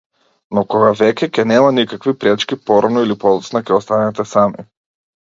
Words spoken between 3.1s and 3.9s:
подоцна ќе